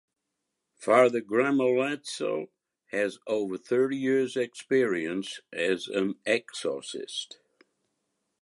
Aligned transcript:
Father 0.77 1.21
Gramolazzo 1.21 2.47
has 2.87 3.19
over 3.27 3.55
thirty 3.55 3.95
years 3.97 4.35
experience 4.35 5.41
as 5.53 5.87
an 5.87 6.15
exorcist. 6.25 7.37